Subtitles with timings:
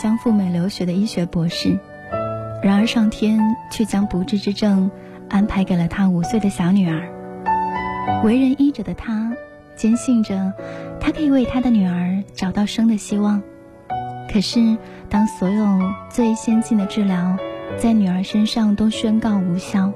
[0.00, 1.78] 将赴美留学的医学博士。
[2.62, 3.38] 然而上天
[3.70, 4.90] 却将不治之症
[5.28, 7.08] 安排给了他五岁的小女儿。
[8.24, 9.32] 为人医者的他，
[9.76, 10.52] 坚信着
[11.00, 13.42] 他可以为他的女儿找到生的希望。
[14.32, 14.76] 可是，
[15.08, 15.64] 当所有
[16.08, 17.36] 最先进的治疗
[17.76, 19.92] 在女儿身上都宣告无效，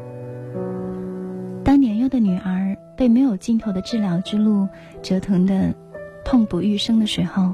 [1.64, 4.68] 当年幼的女儿被没有尽头的治疗之路
[5.02, 5.74] 折腾的
[6.24, 7.52] 痛不欲生的时候，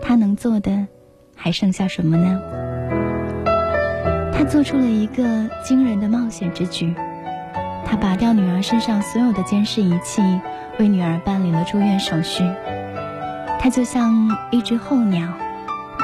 [0.00, 0.86] 他能做的
[1.42, 2.38] 还剩下什么呢？
[4.32, 6.94] 他做出了一个惊人的冒险之举，
[7.86, 10.22] 他拔掉女儿身上所有的监视仪器，
[10.78, 12.44] 为女儿办理了住院手续。
[13.58, 15.28] 他就像一只候鸟，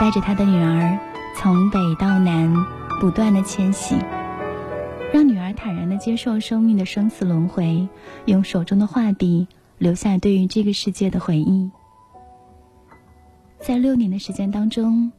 [0.00, 0.98] 带着他的女儿
[1.36, 2.54] 从北到南
[2.98, 3.96] 不断的迁徙，
[5.12, 7.88] 让女儿坦然的接受生命的生死轮回，
[8.24, 11.70] 用手中的画笔留下对于这个世界的回忆。
[13.58, 15.10] 在六年的时间当中，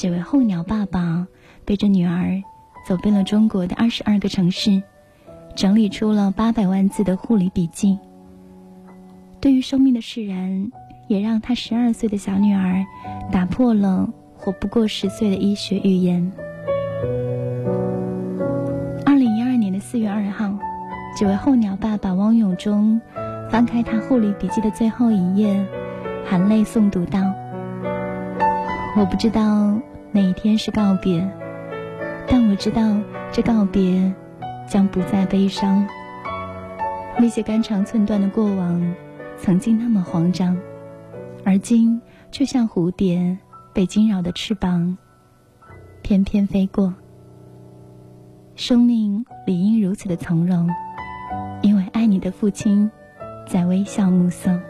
[0.00, 1.26] 这位候鸟爸爸
[1.66, 2.42] 背着女儿
[2.88, 4.82] 走遍了中国的二十二个城市，
[5.54, 7.98] 整理出了八百万字的护理笔记。
[9.42, 10.72] 对于生命的释然，
[11.06, 12.82] 也让他十二岁的小女儿
[13.30, 16.32] 打破了活不过十岁的医学预言。
[19.04, 20.58] 二零一二年的四月二号，
[21.14, 22.98] 这位候鸟爸爸汪永忠
[23.50, 25.62] 翻开他护理笔记的最后一页，
[26.24, 27.20] 含泪诵读道。
[28.96, 29.78] 我不知道
[30.12, 31.26] 那一天是告别，
[32.26, 32.96] 但我知道
[33.30, 34.12] 这告别
[34.66, 35.86] 将不再悲伤。
[37.18, 38.94] 那些肝肠寸断的过往，
[39.38, 40.56] 曾经那么慌张，
[41.44, 42.00] 而今
[42.32, 43.38] 却像蝴蝶
[43.72, 44.96] 被惊扰的翅膀，
[46.02, 46.92] 翩翩飞过。
[48.56, 50.68] 生命理应如此的从容，
[51.62, 52.90] 因为爱你的父亲
[53.46, 54.60] 在微笑目送。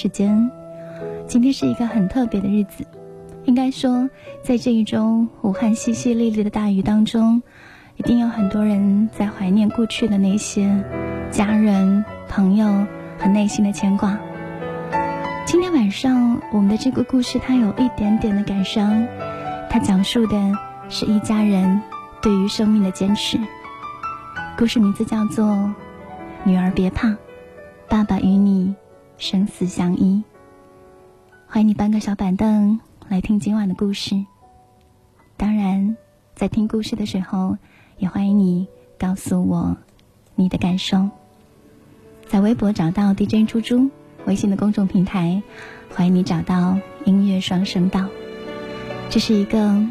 [0.00, 0.50] 时间。
[1.28, 2.86] 今天是一个很特别的日子，
[3.44, 4.08] 应该说，
[4.42, 7.42] 在这一周武汉淅淅沥沥的大雨当中，
[7.96, 10.82] 一定有很多人在怀念过去的那些
[11.30, 12.86] 家人、朋友
[13.18, 14.18] 和内心的牵挂。
[15.44, 19.06] 今天晚上我们的这个故事，它有一点点的感伤，
[19.68, 20.34] 它讲述的
[20.88, 21.82] 是一家人
[22.22, 23.38] 对于生命的坚持。
[24.56, 25.44] 故事名字叫做
[26.42, 27.08] 《女儿别怕》。
[27.86, 28.74] 爸爸与你
[29.20, 30.24] 生死相依，
[31.46, 34.24] 欢迎你搬个小板凳来听今晚的故事。
[35.36, 35.94] 当然，
[36.34, 37.58] 在听故事的时候，
[37.98, 38.66] 也欢迎你
[38.98, 39.76] 告诉我
[40.36, 41.10] 你的感受。
[42.28, 43.90] 在微博找到 DJ 猪猪，
[44.24, 45.42] 微信的公众平台，
[45.94, 48.06] 欢迎你找到音乐双声道。
[49.10, 49.86] 这是一个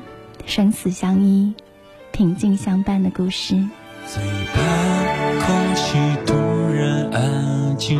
[0.48, 1.54] 生死相依、
[2.12, 3.54] 平静相伴的故事。
[4.08, 4.24] 最
[4.56, 6.34] 怕空气突
[6.74, 8.00] 然安静，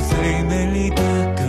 [0.00, 1.02] 最美丽的
[1.36, 1.43] 歌。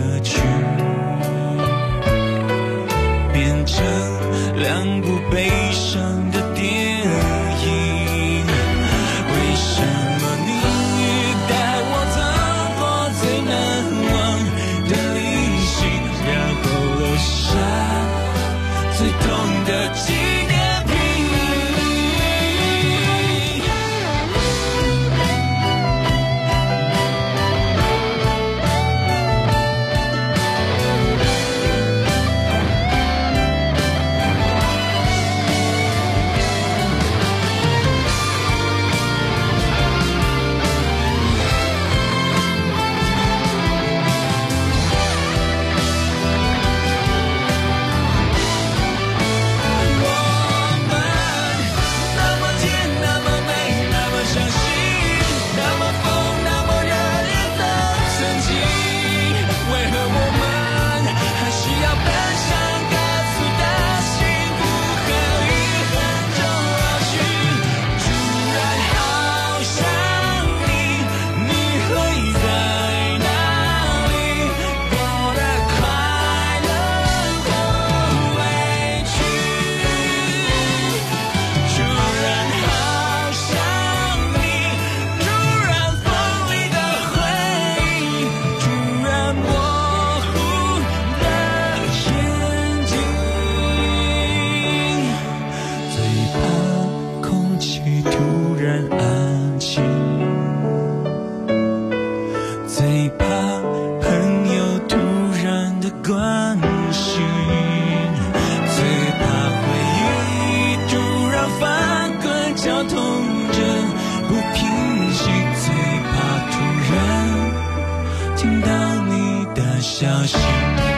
[120.06, 120.95] 小心。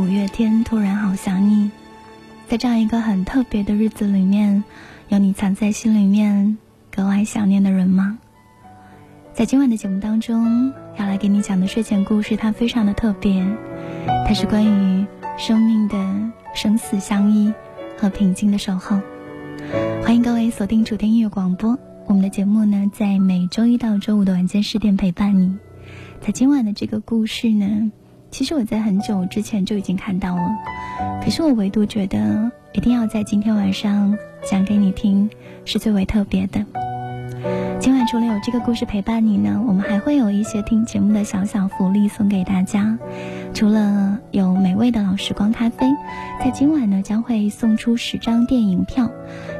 [0.00, 1.66] 五月天突然好想你》，
[2.48, 4.64] 在这样一个很特别的日子里面，
[5.10, 6.56] 有你藏在心里面
[6.90, 8.16] 格外想念的人吗？
[9.34, 13.44] 在今晚的节目当中，要来给你讲的睡前故事，它非常的特别，
[14.26, 15.06] 它是关于
[15.36, 15.98] 生命的
[16.54, 17.52] 生死相依
[17.98, 18.98] 和平静的守候。
[20.02, 25.58] 欢迎各位锁定主听音乐广播，我们的节目呢，在每周一到周五的晚间十点陪伴你。
[26.22, 27.92] 在今晚的这个故事呢。
[28.30, 30.42] 其实我在很久之前就已经看到了，
[31.22, 34.16] 可是我唯独觉得一定要在今天晚上
[34.48, 35.28] 讲给你听，
[35.64, 36.64] 是最为特别的。
[37.80, 42.98] 今晚除了有这个故事陪伴你呢，我们还会有一些听节目的小小福利送给大家。
[43.54, 45.86] 除了有美味的老时光咖啡，
[46.38, 49.10] 在今晚呢将会送出十张电影票，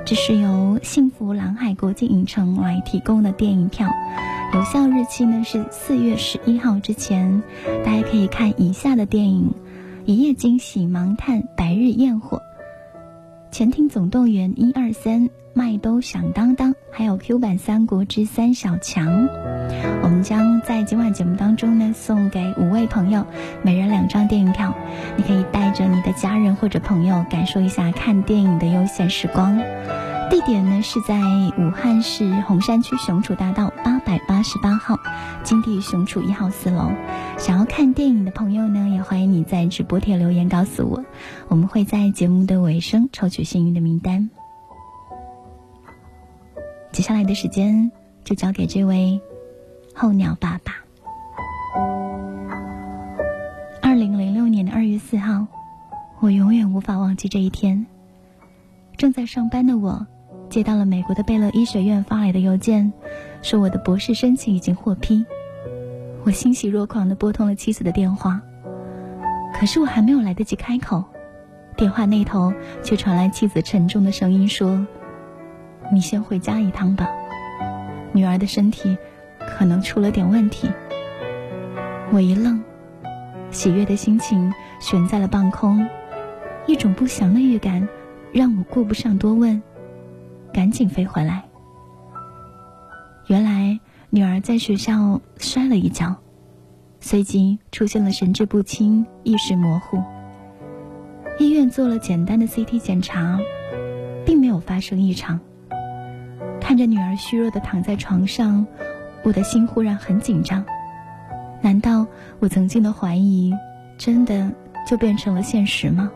[0.05, 3.89] 这是由幸福蓝海国际影城来提供的电影票。
[4.53, 7.43] 有效日期呢是四月十一号之前，
[7.85, 9.55] 大家可以看以下的电影：
[10.05, 12.39] 《一夜惊喜》《盲探》《白日焰火》
[13.51, 15.29] 《潜艇总动员》一二三
[15.61, 19.07] 《麦兜响当当》，还有 Q 版《三国之三小强》。
[20.03, 23.27] 我们将在今晚节目当中呢送给五位朋友，
[23.63, 24.75] 每人两张电影票，
[25.19, 29.59] 你可以带着你的家人或者朋友感受一下看电影的悠闲时光。
[30.31, 31.21] 地点呢是在
[31.59, 34.99] 武汉市洪山区雄楚大道八百八十八号，
[35.43, 36.91] 金地雄楚一号四楼。
[37.37, 41.05] 想要看电影的朋友呢，也欢迎你在直播贴留言告诉我，
[41.49, 44.31] 我们会在节目的尾声抽取幸运的名单。
[46.93, 47.91] 接下来的时间
[48.25, 49.21] 就交给这位
[49.95, 50.75] 候鸟爸爸。
[53.81, 55.47] 二零零六年的二月四号，
[56.21, 57.87] 我永远无法忘记这一天。
[58.97, 60.07] 正在上班的我。
[60.51, 62.93] 接到了美国的贝勒医学院发来的邮件，
[63.41, 65.25] 说我的博士申请已经获批。
[66.25, 68.43] 我欣喜若狂地拨通了妻子的电话，
[69.55, 71.05] 可是我还没有来得及开口，
[71.77, 74.85] 电话那头却传来妻子沉重的声音说
[75.93, 77.09] ：“你先回家一趟吧，
[78.13, 78.97] 女儿的身体
[79.39, 80.71] 可能出了点问题。”
[82.13, 82.63] 我一愣，
[83.51, 85.87] 喜悦的心情悬在了半空，
[86.67, 87.89] 一种不祥的预感
[88.33, 89.63] 让我顾不上多问。
[90.53, 91.45] 赶紧飞回来。
[93.29, 93.79] 原来
[94.11, 96.17] 女儿在学校摔了一跤，
[97.01, 100.03] 随即出现了神志不清、意识模糊。
[101.39, 103.39] 医院做了简单的 CT 检查，
[104.27, 105.39] 并没有发生异常。
[106.71, 108.65] 看着女儿虚弱的躺在床上，
[109.25, 110.65] 我的心忽然很紧张。
[111.61, 112.07] 难道
[112.39, 113.53] 我曾经的怀疑，
[113.99, 114.53] 真的
[114.87, 116.13] 就变成了现实吗？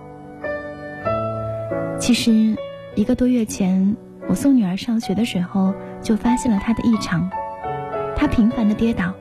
[1.98, 2.56] 其实，
[2.94, 3.96] 一个多月前。
[4.28, 7.28] 我送女儿上学的时候，就发现了她的异常，
[8.14, 9.12] 她频繁的跌倒。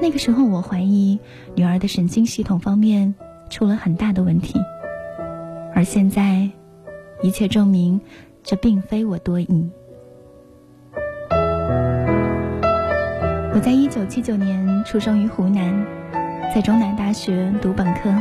[0.00, 1.18] 那个时候，我怀疑
[1.56, 3.12] 女儿的神经系统方面
[3.50, 4.60] 出了很大的问题。
[5.74, 6.48] 而现在，
[7.22, 8.00] 一切证明，
[8.44, 9.68] 这并非我多疑。
[13.58, 15.84] 我在一九七九年出生于湖南，
[16.54, 18.14] 在中南大学读本科，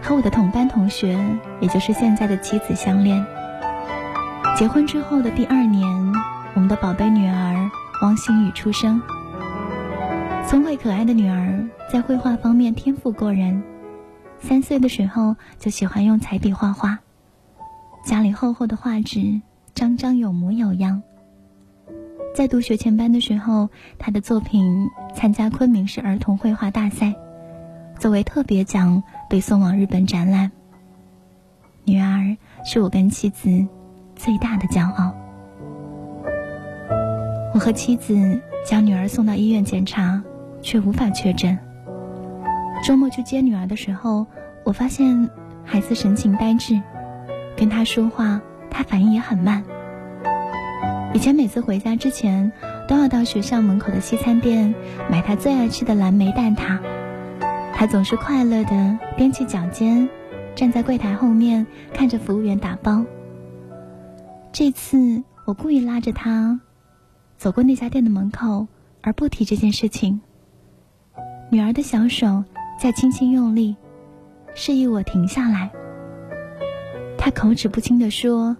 [0.00, 1.14] 和我的同班同学，
[1.60, 3.22] 也就是现在的妻子相恋。
[4.56, 5.86] 结婚之后的第二年，
[6.54, 7.70] 我们的宝贝女儿
[8.00, 8.98] 汪星宇出生。
[10.48, 13.62] 聪慧可爱的女儿在绘画方面天赋过人，
[14.38, 17.00] 三岁的时候就喜欢用彩笔画画，
[18.06, 19.42] 家里厚厚的画纸，
[19.74, 21.02] 张张有模有样。
[22.36, 27.14] 在读学前班的时候，她的作品参加昆明市儿童绘画大赛，
[27.98, 30.52] 作为特别奖被送往日本展览。
[31.86, 33.66] 女儿是我跟妻子。
[34.16, 35.14] 最大的骄傲。
[37.54, 40.22] 我和妻子将女儿送到医院检查，
[40.60, 41.58] 却无法确诊。
[42.82, 44.26] 周末去接女儿的时候，
[44.62, 45.30] 我发现
[45.64, 46.80] 孩子神情呆滞，
[47.56, 48.40] 跟她说话，
[48.70, 49.62] 她反应也很慢。
[51.16, 52.52] 以前每次回家之前，
[52.86, 54.74] 都要到学校门口的西餐店
[55.10, 56.78] 买他最爱吃的蓝莓蛋挞，
[57.72, 60.06] 他总是快乐的踮起脚尖，
[60.54, 63.02] 站在柜台后面看着服务员打包。
[64.52, 66.60] 这次我故意拉着他
[67.38, 68.68] 走过那家店的门口，
[69.00, 70.20] 而不提这件事情。
[71.48, 72.44] 女儿的小手
[72.78, 73.74] 在轻轻用力，
[74.54, 75.70] 示意我停下来。
[77.16, 78.54] 她口齿不清地说：“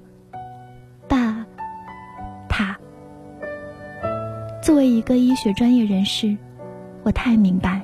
[4.67, 6.37] 作为一个医学专业人士，
[7.05, 7.81] 我太明白，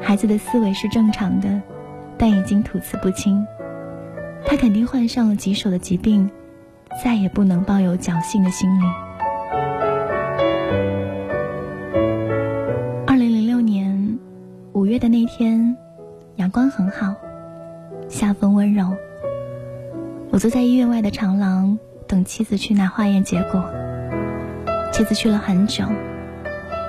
[0.00, 1.60] 孩子的思维是正常的，
[2.16, 3.46] 但已经吐词不清。
[4.46, 6.30] 他肯定患上了棘手的疾病，
[7.04, 8.84] 再也不能抱有侥幸的心理。
[13.06, 14.18] 二零零六年
[14.72, 15.76] 五月的那天，
[16.36, 17.14] 阳光很好，
[18.08, 18.96] 夏风温柔。
[20.30, 21.78] 我坐在医院外的长廊，
[22.08, 23.62] 等妻子去拿化验结果。
[24.96, 25.84] 妻子去了很久，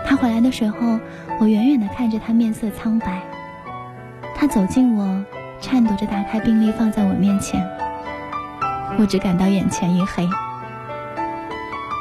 [0.05, 0.97] 他回来的时候，
[1.41, 3.21] 我远远的看着他面色苍白。
[4.33, 5.25] 他走近我，
[5.59, 7.61] 颤抖着打开病历放在我面前。
[8.97, 10.25] 我只感到眼前一黑。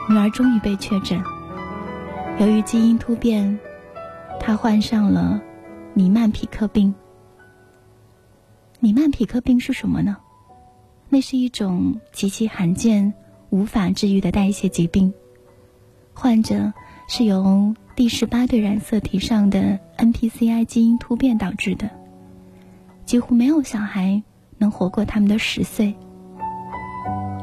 [0.08, 1.20] 女儿终于被确诊，
[2.38, 3.58] 由于基因突变，
[4.38, 5.42] 她患上了
[5.92, 6.94] 尼曼匹克病。
[8.78, 10.16] 尼曼匹克病是什么呢？
[11.08, 13.12] 那是一种极其罕见、
[13.50, 15.12] 无法治愈的代谢疾病。
[16.18, 16.73] 患者
[17.08, 21.90] 是由第十八对染色体上的 NPCI 基因突变导致的，
[23.04, 24.23] 几乎没有小孩
[24.56, 25.94] 能活过他们的十岁。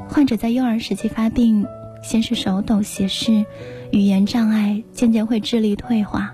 [0.10, 1.68] 患者在幼儿时期发病，
[2.02, 3.46] 先是手抖、斜视、
[3.92, 6.34] 语言障碍，渐渐会智力退化，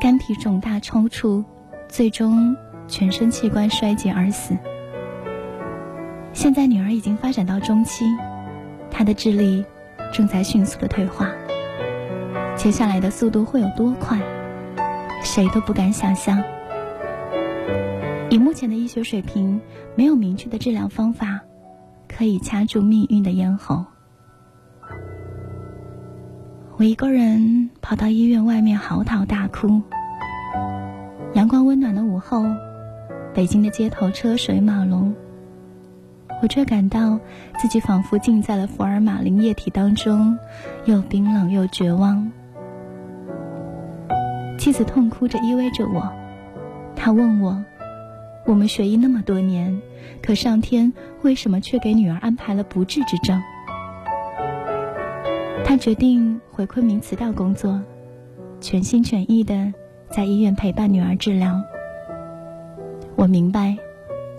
[0.00, 1.44] 肝脾肿大、抽搐，
[1.86, 2.56] 最终
[2.88, 4.56] 全身器官衰竭而死。
[6.32, 8.06] 现在女儿已经发展到中期，
[8.90, 9.62] 她的智力。
[10.12, 11.30] 正在迅速的退化，
[12.56, 14.18] 接下来的速度会有多快，
[15.22, 16.42] 谁都不敢想象。
[18.30, 19.60] 以目前的医学水平，
[19.94, 21.40] 没有明确的治疗方法
[22.08, 23.84] 可以掐住命运的咽喉。
[26.78, 29.80] 我一个人跑到医院外面嚎啕大哭。
[31.34, 32.42] 阳光温暖的午后，
[33.34, 35.14] 北京的街头车水马龙。
[36.42, 37.18] 我却感到
[37.58, 40.38] 自己仿佛浸在了福尔马林液体当中，
[40.84, 42.30] 又冰冷又绝望。
[44.58, 46.12] 妻子痛哭着依偎着我，
[46.94, 47.64] 她问我
[48.44, 49.80] ：“我们学医那么多年，
[50.22, 53.40] 可上天为什么却给女儿安排了不治之症？”
[55.64, 57.80] 她决定回昆明辞掉工作，
[58.60, 59.72] 全心全意的
[60.10, 61.60] 在医院陪伴女儿治疗。
[63.16, 63.76] 我明白，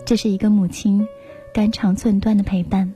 [0.04, 1.06] 这是一个母亲。
[1.52, 2.92] 肝肠寸断的陪伴。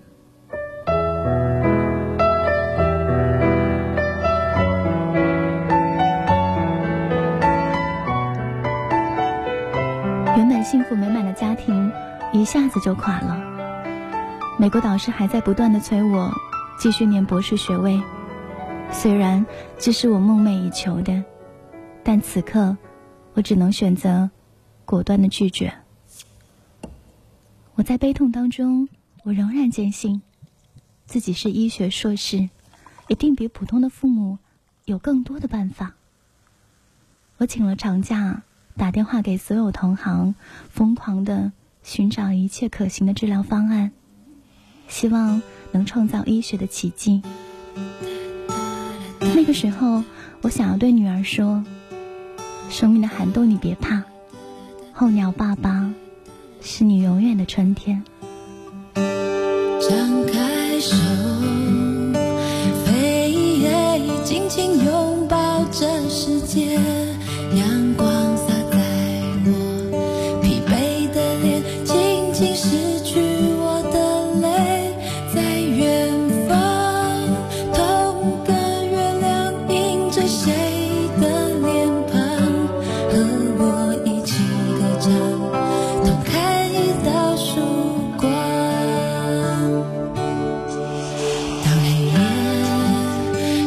[10.37, 11.91] 原本幸福美满的家庭
[12.33, 13.37] 一下子就垮了。
[14.59, 16.31] 美国导师还在不断的催我
[16.79, 18.01] 继续念博士学位，
[18.91, 19.45] 虽然
[19.77, 21.25] 这是我梦寐以求的，
[22.05, 22.77] 但此刻
[23.35, 24.31] 我只能选择
[24.85, 25.73] 果断的拒绝。
[27.75, 28.89] 我在悲痛当中，
[29.25, 30.21] 我仍然坚信，
[31.07, 32.51] 自己是医学硕士，
[33.09, 34.39] 一定比普通的父母
[34.85, 35.95] 有更多的办法。
[37.39, 38.43] 我请了长假，
[38.77, 40.35] 打电话给所有同行，
[40.69, 41.51] 疯狂的
[41.83, 43.93] 寻找一切可行的治疗方案，
[44.87, 45.41] 希望
[45.73, 47.23] 能创造医学的奇迹。
[49.35, 50.05] 那个时候，
[50.43, 51.65] 我想要对女儿说
[52.69, 54.05] ：“生命的寒冬，你别怕，
[54.93, 55.95] 候鸟爸爸。”
[56.65, 58.03] 是你永远的春天。
[58.95, 60.97] 张开手，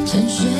[0.06, 0.55] 沉睡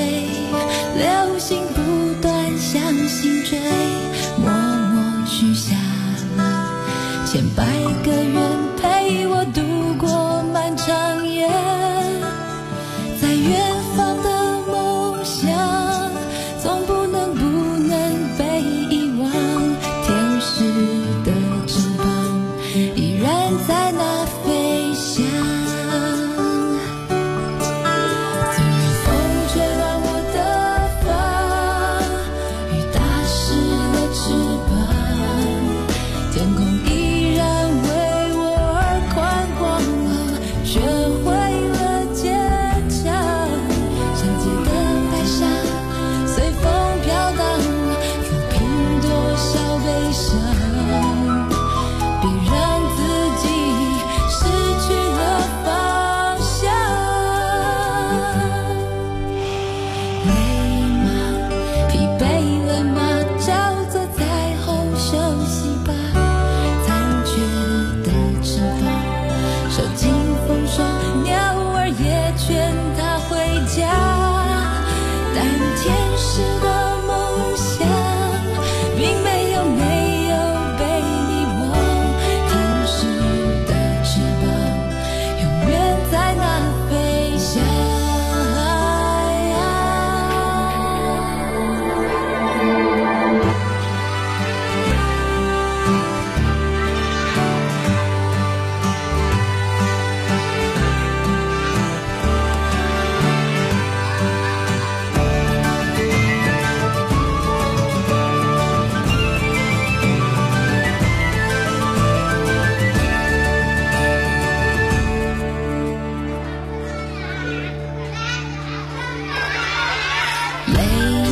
[120.68, 121.25] Lay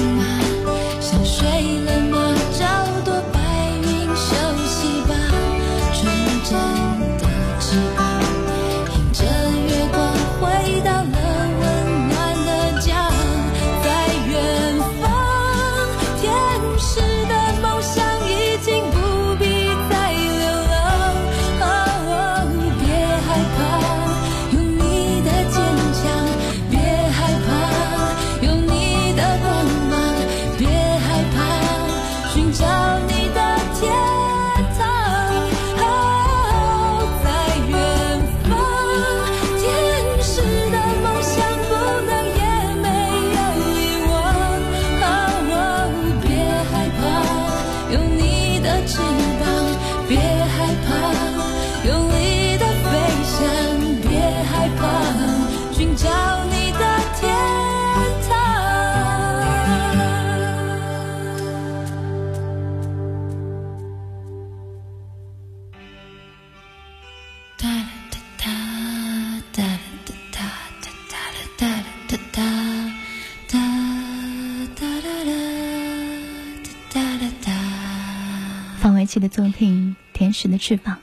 [79.14, 80.96] 奇的作品《天使的翅膀》。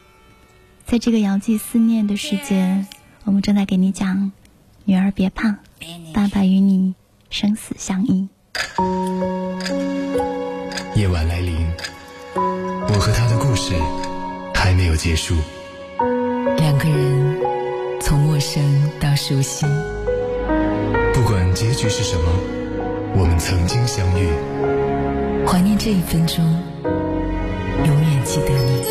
[0.85, 2.85] 在这个遥寄思念的时节，
[3.23, 4.33] 我们正在给你讲：
[4.85, 5.59] 女儿别怕，
[6.12, 6.96] 爸爸与你
[7.31, 8.29] 生死相依。
[10.96, 11.55] 夜晚来临，
[12.35, 13.75] 我和他的故事
[14.57, 15.37] 还没有结束。
[16.57, 17.38] 两个人
[18.01, 19.66] 从陌生到熟悉，
[21.14, 22.25] 不管结局是什么，
[23.14, 25.46] 我们曾经相遇。
[25.46, 26.61] 怀念这一分钟，
[28.31, 28.85] 记得你。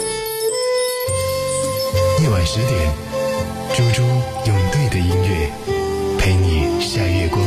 [2.22, 2.92] 夜晚十点，
[3.74, 4.04] 猪猪
[4.46, 5.50] 用对的音乐
[6.18, 7.42] 陪你晒月光。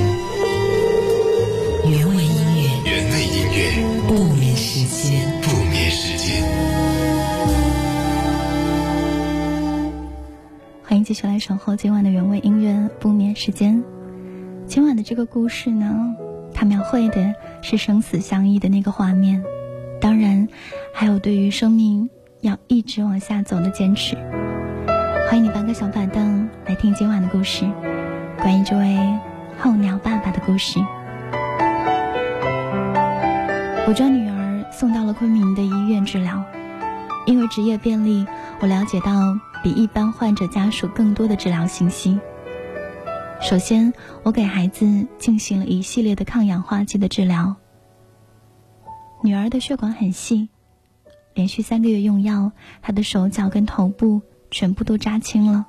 [1.85, 3.61] 原味音乐，原味音乐，
[4.09, 5.21] 不眠时间。
[5.43, 6.43] 不眠时间。
[10.83, 13.85] 欢迎继续来守候今晚的原味音乐不眠时间。
[14.67, 15.95] 今晚的这个故事呢，
[16.55, 19.45] 它描绘的是生死相依的那个画面，
[20.01, 20.49] 当然
[20.93, 22.09] 还有对于生命
[22.43, 24.17] 要一直往下走的坚持。
[25.29, 27.65] 欢迎你搬个小板凳来听今晚的故事，
[28.37, 28.99] 关于这位
[29.59, 30.79] 候鸟爸爸的故事。
[33.89, 36.45] 我将女儿送到了昆明的医院治疗，
[37.27, 38.27] 因为职业便利，
[38.61, 39.13] 我了解到
[39.63, 42.19] 比一般患者家属更多的治疗信息。
[43.41, 47.57] 首先，我给孩子进行了一系列的抗氧化剂的治疗。
[49.25, 50.49] 女儿的血管很细，
[51.35, 55.67] 连续三个月用药，她的手脚跟头部全部都扎青了。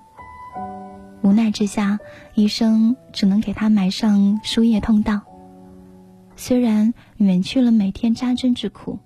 [1.22, 2.00] 无奈之下，
[2.36, 5.22] 医生只能给她埋上输液通道。
[6.36, 9.00] 虽然免去了每天扎针之苦，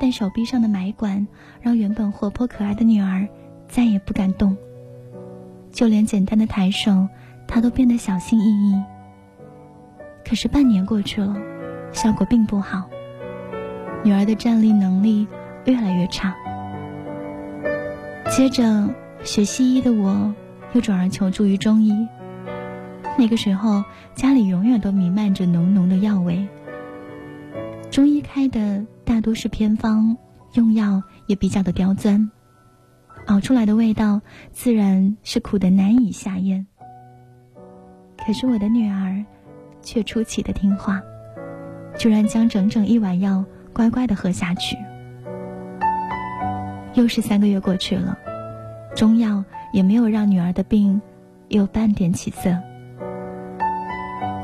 [0.00, 1.26] 但手臂上的埋管
[1.60, 3.28] 让原本活泼可爱的女儿
[3.68, 4.56] 再也不敢动，
[5.70, 7.08] 就连简单的抬手，
[7.46, 8.82] 她都变得小心翼翼。
[10.24, 11.36] 可是半年过去了，
[11.92, 12.88] 效果并不好，
[14.04, 15.26] 女儿的站立能力
[15.72, 16.34] 越来越差。
[18.30, 18.88] 接着，
[19.22, 20.34] 学西医的我
[20.72, 22.08] 又转而求助于中医。
[23.18, 26.48] 那个时候，家里永远都弥漫着浓浓的药味。
[27.90, 30.16] 中医开的大多是偏方，
[30.54, 32.30] 用药也比较的刁钻，
[33.26, 34.20] 熬出来的味道
[34.52, 36.66] 自然是苦的难以下咽。
[38.16, 39.24] 可是我的女儿，
[39.82, 41.02] 却出奇的听话，
[41.98, 44.76] 居然将整整一碗药乖乖的喝下去。
[46.98, 48.18] 又是三个月过去了，
[48.96, 51.00] 中药也没有让女儿的病
[51.46, 52.50] 有半点起色。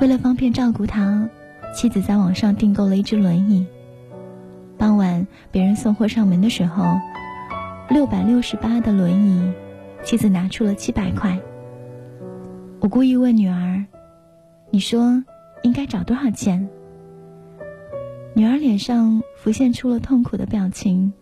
[0.01, 1.29] 为了方便照顾她，
[1.75, 3.67] 妻子在网上订购了一只轮椅。
[4.79, 6.97] 傍晚，别人送货上门的时候，
[7.91, 9.53] 六百六十八的轮椅，
[10.05, 11.37] 妻子拿出了七百块。
[12.79, 13.85] 我故意问女儿
[14.71, 15.21] ：“你说
[15.65, 16.69] 应该找多少钱？”
[18.33, 21.13] 女儿脸上浮现出了痛苦的表情，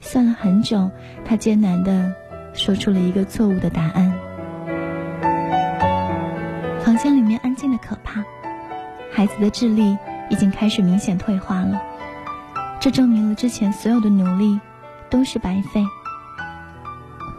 [0.00, 0.90] 算了很久，
[1.24, 2.12] 他艰难的
[2.52, 4.12] 说出了一个错误的答案。
[6.82, 8.24] 房间里面安静的可怕，
[9.12, 9.96] 孩子的智力
[10.28, 11.80] 已经开始明显退化了，
[12.80, 14.58] 这证明了之前所有的努力
[15.08, 15.84] 都是白费。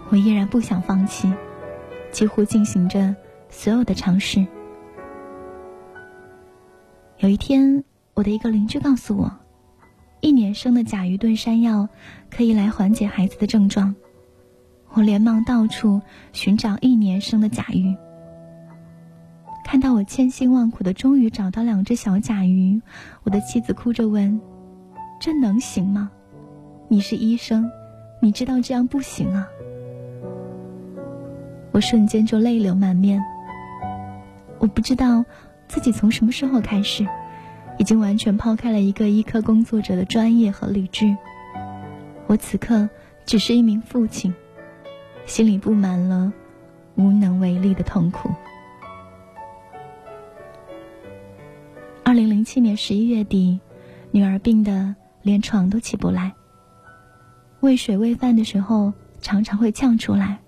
[0.10, 1.34] 我依然不想放弃，
[2.12, 3.16] 几乎进行着
[3.50, 4.46] 所有的尝试。
[7.18, 9.32] 有一天，我的一个邻居告诉我，
[10.22, 11.90] 一年生的甲鱼炖山药
[12.30, 13.96] 可以来缓解孩子的症状。
[14.94, 17.96] 我连忙到处寻找一年生的甲鱼。
[19.64, 22.82] 看到我千辛万苦的终于找到两只小甲鱼，
[23.24, 24.40] 我的妻子哭着问
[25.20, 26.12] ：“这能行吗？
[26.88, 27.72] 你是医生，
[28.22, 29.48] 你知道这样不行啊！”
[31.72, 33.24] 我瞬间就泪流满面。
[34.60, 35.24] 我不知道
[35.70, 37.08] 自己从什么时候开始，
[37.78, 41.16] 已经完全抛开了一个医科工作者的专业和理智。
[42.28, 42.90] 我此刻
[43.26, 44.34] 只是一名父亲，
[45.26, 46.32] 心里布满了
[46.96, 48.30] 无能为力的痛苦。
[52.04, 53.60] 二零零七年十一月底，
[54.12, 56.34] 女儿病得连床都起不来。
[57.62, 60.40] 喂水喂饭的时候，常常会呛出来。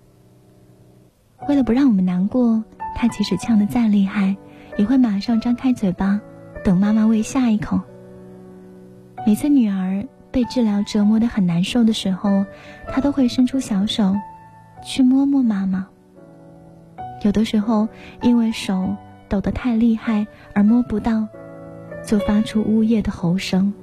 [1.47, 2.63] 为了不让我们难过，
[2.95, 4.35] 她即使呛得再厉害，
[4.77, 6.19] 也会马上张开嘴巴，
[6.63, 7.79] 等妈妈喂下一口。
[9.25, 12.45] 每次女儿被治疗折磨得很难受的时候，
[12.87, 14.15] 她都会伸出小手，
[14.83, 15.87] 去摸摸妈妈。
[17.23, 17.87] 有的时候，
[18.21, 18.95] 因为手
[19.29, 21.27] 抖得太厉害而摸不到。
[22.05, 23.73] 就发出呜咽的吼声。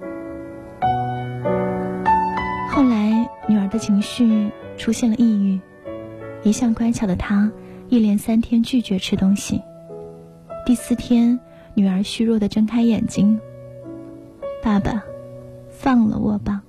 [2.68, 5.58] 后来，女儿的情绪出现了抑郁，
[6.42, 7.50] 一向乖巧的她，
[7.88, 9.62] 一连三天拒绝吃东西。
[10.66, 11.40] 第四天，
[11.80, 13.40] 女儿虚弱的睁开眼睛
[14.62, 15.02] ：“爸爸，
[15.70, 16.60] 放了我吧。”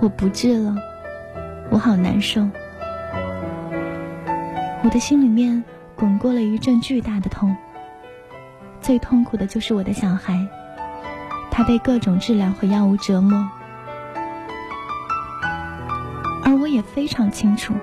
[0.00, 0.76] 我不治了，
[1.68, 2.48] 我好难受。
[4.84, 5.64] 我的心里面
[5.96, 7.56] 滚过了一阵巨大的痛。
[8.80, 10.46] 最痛苦的就是我的小孩，
[11.50, 13.50] 他被各种治疗和药物折磨，
[16.44, 17.74] 而我也非常清楚，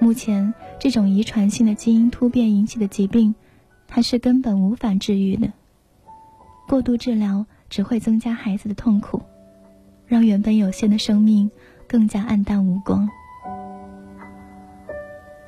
[0.00, 3.36] 目前这种遗传性的基因突变引起的疾病，
[3.90, 5.52] 还是根本无法治愈的。
[6.66, 9.20] 过度治疗只会增加孩子的痛苦，
[10.06, 11.50] 让原本有限的生命
[11.86, 13.06] 更加暗淡无光。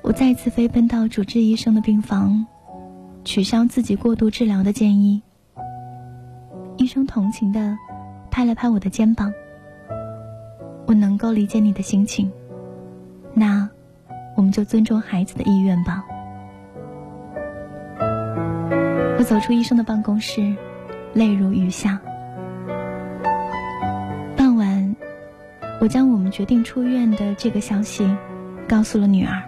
[0.02, 2.44] 我再次飞奔到主治医生的病房。
[3.24, 5.22] 取消自己过度治疗的建议。
[6.76, 7.78] 医生同情的
[8.32, 9.32] 拍了拍我的肩膀。
[10.88, 12.28] 我能够理解你的心情，
[13.32, 13.70] 那
[14.34, 16.04] 我们就尊重孩子的意愿吧。
[19.22, 20.52] 我走出医生的办公室，
[21.14, 22.02] 泪如雨下。
[24.36, 24.96] 傍晚，
[25.80, 28.04] 我将我们决定出院的这个消息
[28.68, 29.40] 告诉了女儿。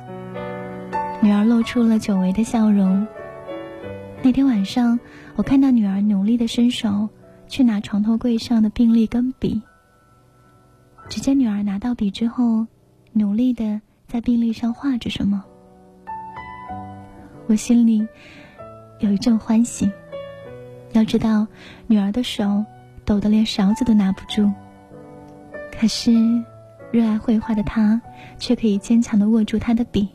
[1.21, 3.05] 女儿露出了久违的笑容。
[4.23, 5.01] 那天晚上，
[5.35, 7.09] 我看到女儿努力的伸手
[7.49, 9.61] 去拿床头柜上的病历跟笔。
[11.09, 12.65] 只见女儿拿到笔之后，
[13.13, 15.45] 努力的在病历上画着什么。
[17.49, 18.07] 我心里
[19.05, 19.91] 有一阵欢喜。
[20.93, 21.47] 要知道，
[21.87, 22.65] 女儿的手
[23.05, 24.51] 抖得连勺子都拿不住。
[25.79, 26.13] 可是，
[26.91, 28.01] 热爱绘画的她
[28.39, 30.09] 却可以坚强的握住她的笔。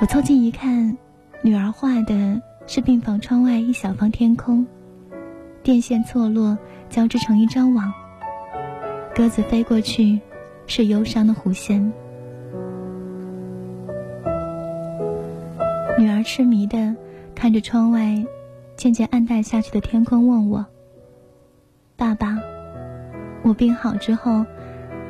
[0.00, 0.96] 我凑近一看。
[1.42, 4.66] 女儿画的是病房窗外一小方天空，
[5.62, 6.56] 电线错落
[6.88, 7.92] 交织成一张网。
[9.14, 10.18] 鸽子飞过去，
[10.66, 11.92] 是忧伤的弧线。
[15.96, 16.96] 女儿痴迷的
[17.34, 18.24] 看着窗外
[18.76, 20.66] 渐渐暗淡下去的天空，问我
[21.96, 22.36] ：“爸爸，
[23.42, 24.44] 我病好之后，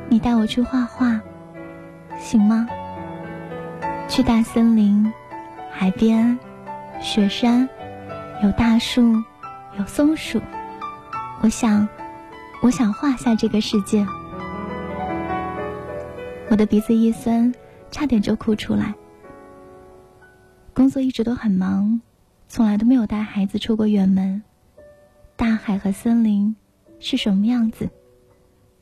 [0.09, 1.21] 你带我去画画，
[2.19, 2.67] 行吗？
[4.07, 5.11] 去大森林。”
[5.77, 6.39] 海边，
[7.01, 7.67] 雪山，
[8.41, 9.21] 有大树，
[9.77, 10.39] 有松鼠。
[11.41, 11.89] 我想，
[12.61, 14.07] 我想画下这个世界。
[16.49, 17.53] 我的鼻子一酸，
[17.91, 18.95] 差点就哭出来。
[20.75, 22.01] 工作一直都很忙，
[22.49, 24.43] 从来都没有带孩子出过远门。
[25.37, 26.53] 大海和森林
[26.99, 27.89] 是什么样子，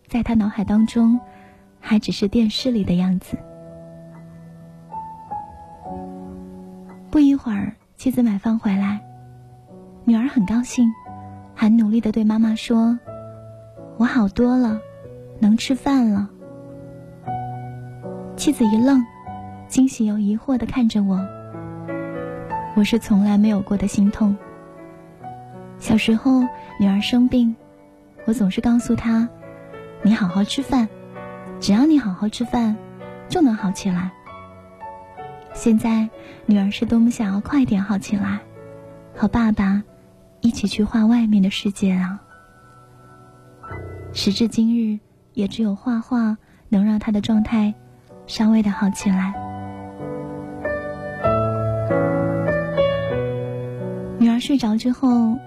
[0.07, 1.19] 在他脑海当中，
[1.79, 3.37] 还只是电视里的样子。
[7.11, 8.99] 不一会儿，妻子买饭回来，
[10.03, 10.91] 女儿很高兴，
[11.53, 12.97] 还努力的对妈妈说
[13.97, 14.81] ：“我好多了，
[15.39, 16.27] 能吃饭了。”
[18.35, 19.05] 妻子一愣，
[19.67, 21.23] 惊喜又疑惑的看着我。
[22.75, 24.35] 我是从来没有过的心痛。
[25.77, 26.41] 小时候，
[26.79, 27.55] 女儿生病，
[28.25, 29.29] 我总是告诉她
[30.01, 30.87] ：“你好好吃饭，
[31.59, 32.75] 只要你好好吃饭，
[33.29, 34.11] 就能好起来。”
[35.53, 36.09] 现在，
[36.47, 38.39] 女儿是多么想要快点好起来，
[39.15, 39.83] 和爸爸
[40.41, 42.19] 一起去画外面的世界啊！
[44.13, 44.99] 时至今日，
[45.33, 46.37] 也只有画画
[46.69, 47.71] 能让她的状态
[48.25, 49.52] 稍微的好起来。
[54.45, 55.37] 睡着之后，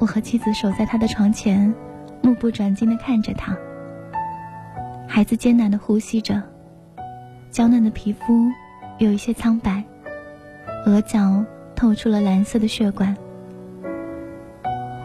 [0.00, 1.72] 我和妻子守在他的床前，
[2.20, 3.56] 目不转睛的看着他。
[5.06, 6.42] 孩子艰难的呼吸着，
[7.52, 8.50] 娇嫩的皮肤。
[8.98, 9.84] 有一些苍白，
[10.84, 11.44] 额角
[11.76, 13.16] 透出了蓝色的血管。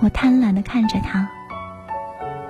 [0.01, 1.29] 我贪婪的看着他，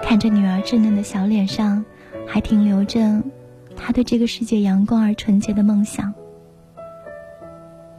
[0.02, 1.84] 看着女儿稚嫩的小脸上，
[2.26, 3.22] 还停留着
[3.76, 6.14] 他对这个世界阳光而纯洁的梦想。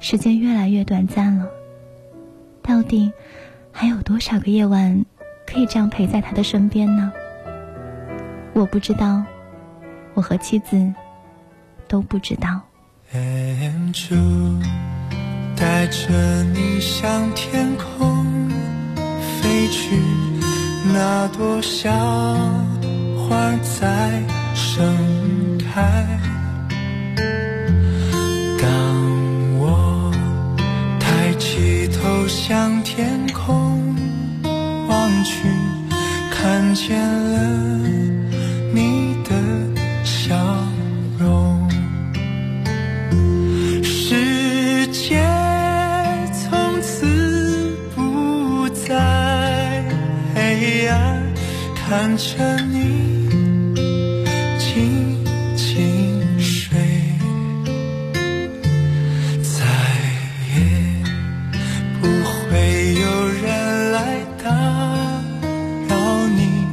[0.00, 1.46] 时间越来越短暂了，
[2.66, 3.12] 到底
[3.70, 5.04] 还有多少个夜晚
[5.46, 7.12] 可以这样陪在他的身边呢？
[8.54, 9.22] 我不知道，
[10.14, 10.92] 我和妻子
[11.86, 12.60] 都不知道。
[15.58, 18.26] 带着你向天空
[19.40, 19.96] 飞去，
[20.92, 21.90] 那朵小
[23.16, 24.22] 花在
[24.54, 26.18] 盛开。
[32.28, 33.94] 向天空
[34.88, 35.48] 望去
[36.30, 37.38] 看见了
[38.72, 39.30] 你的
[40.04, 40.34] 笑
[41.18, 41.68] 容。
[43.84, 45.22] 世界
[46.32, 49.84] 从此不再
[50.34, 51.22] 黑暗
[51.74, 52.65] 看着
[62.50, 64.50] 会有人来打
[65.88, 66.66] 扰你，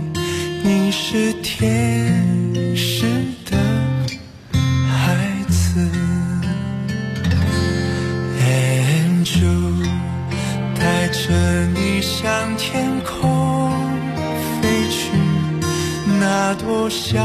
[0.64, 3.06] 你是天使
[3.50, 3.58] 的
[4.88, 5.90] 孩子。
[8.40, 9.88] Angel
[10.80, 13.72] 带着你向天空
[14.62, 15.12] 飞去，
[16.20, 17.22] 那朵小。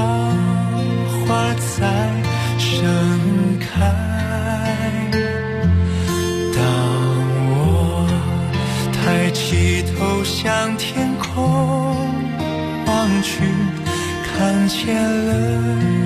[10.41, 11.43] 向天空
[12.87, 13.43] 望去
[14.23, 14.95] 看见
[15.27, 15.98] 了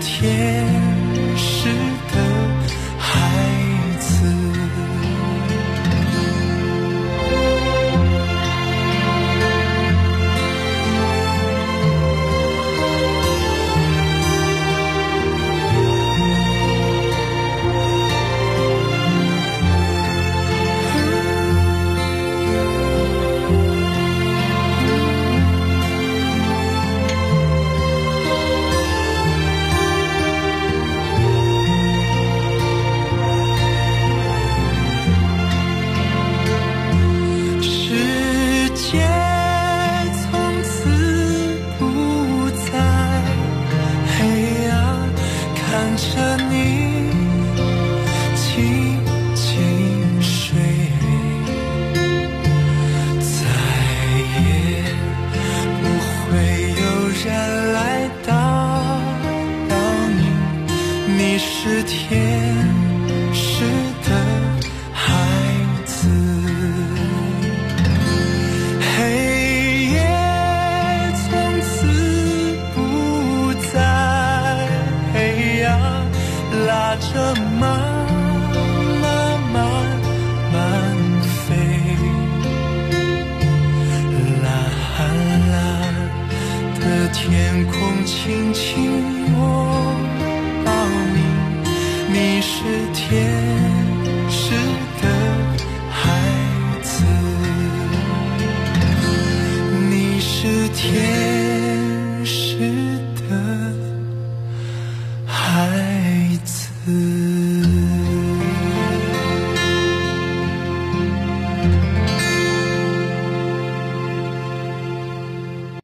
[0.00, 0.69] 天。